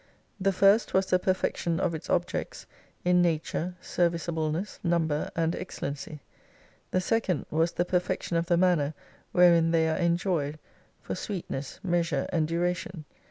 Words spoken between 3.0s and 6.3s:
in nature, service ableness, number, and excellency.